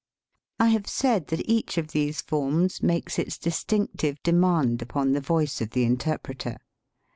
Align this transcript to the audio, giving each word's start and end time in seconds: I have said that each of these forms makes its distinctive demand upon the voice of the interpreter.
I 0.59 0.69
have 0.69 0.87
said 0.87 1.27
that 1.27 1.47
each 1.47 1.77
of 1.77 1.89
these 1.89 2.21
forms 2.23 2.81
makes 2.81 3.19
its 3.19 3.37
distinctive 3.37 4.17
demand 4.23 4.81
upon 4.81 5.11
the 5.11 5.21
voice 5.21 5.61
of 5.61 5.69
the 5.69 5.83
interpreter. 5.83 6.57